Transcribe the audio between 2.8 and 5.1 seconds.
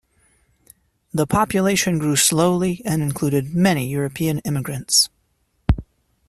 and included many European immigrants.